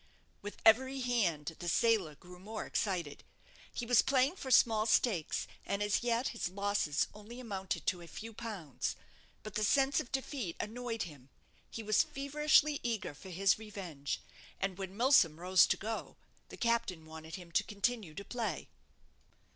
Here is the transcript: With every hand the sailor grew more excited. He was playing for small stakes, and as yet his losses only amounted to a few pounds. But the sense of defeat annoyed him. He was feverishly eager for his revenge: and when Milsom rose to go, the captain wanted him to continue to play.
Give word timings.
With 0.41 0.57
every 0.65 1.01
hand 1.01 1.55
the 1.59 1.69
sailor 1.69 2.15
grew 2.15 2.39
more 2.39 2.65
excited. 2.65 3.23
He 3.71 3.85
was 3.85 4.01
playing 4.01 4.35
for 4.35 4.49
small 4.49 4.87
stakes, 4.87 5.45
and 5.63 5.83
as 5.83 6.01
yet 6.01 6.29
his 6.29 6.49
losses 6.49 7.05
only 7.13 7.39
amounted 7.39 7.85
to 7.85 8.01
a 8.01 8.07
few 8.07 8.33
pounds. 8.33 8.95
But 9.43 9.53
the 9.53 9.63
sense 9.63 9.99
of 9.99 10.11
defeat 10.11 10.55
annoyed 10.59 11.03
him. 11.03 11.29
He 11.69 11.83
was 11.83 12.01
feverishly 12.01 12.79
eager 12.81 13.13
for 13.13 13.29
his 13.29 13.59
revenge: 13.59 14.21
and 14.59 14.75
when 14.79 14.97
Milsom 14.97 15.39
rose 15.39 15.67
to 15.67 15.77
go, 15.77 16.17
the 16.49 16.57
captain 16.57 17.05
wanted 17.05 17.35
him 17.35 17.51
to 17.51 17.63
continue 17.63 18.15
to 18.15 18.25
play. 18.25 18.69